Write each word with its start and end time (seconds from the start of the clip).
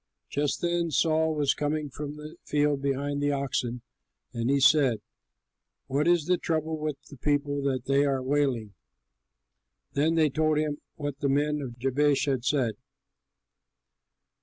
Just 0.31 0.61
then 0.61 0.89
Saul 0.89 1.35
was 1.35 1.53
coming 1.53 1.87
from 1.91 2.15
the 2.17 2.35
field 2.43 2.81
behind 2.81 3.21
the 3.21 3.31
oxen, 3.31 3.83
and 4.33 4.49
he 4.49 4.59
said, 4.59 4.99
"What 5.85 6.07
is 6.07 6.25
the 6.25 6.39
trouble 6.39 6.79
with 6.79 6.97
the 7.11 7.17
people 7.17 7.61
that 7.65 7.85
they 7.85 8.03
are 8.03 8.23
wailing?" 8.23 8.73
Then 9.93 10.15
they 10.15 10.31
told 10.31 10.57
him 10.57 10.79
what 10.95 11.19
the 11.19 11.29
men 11.29 11.61
of 11.61 11.77
Jabesh 11.77 12.25
had 12.25 12.43
said. 12.45 12.77